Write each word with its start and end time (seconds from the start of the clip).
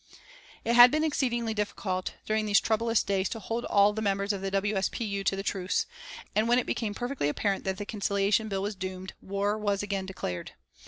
It 0.65 0.73
had 0.73 0.89
been 0.89 1.03
exceedingly 1.03 1.53
difficult, 1.53 2.15
during 2.25 2.47
these 2.47 2.59
troublous 2.59 3.03
days, 3.03 3.29
to 3.29 3.39
hold 3.39 3.65
all 3.65 3.93
the 3.93 4.01
members 4.01 4.33
of 4.33 4.41
the 4.41 4.49
W. 4.49 4.73
S. 4.75 4.89
P. 4.89 5.05
U. 5.05 5.23
to 5.23 5.35
the 5.35 5.43
truce, 5.43 5.85
and 6.35 6.47
when 6.47 6.57
it 6.57 6.65
became 6.65 6.95
perfectly 6.95 7.29
apparent 7.29 7.65
that 7.65 7.77
the 7.77 7.85
Conciliation 7.85 8.47
Bill 8.47 8.63
was 8.63 8.73
doomed, 8.73 9.13
war 9.21 9.59
was 9.59 9.83
again 9.83 10.07
declared. 10.07 10.53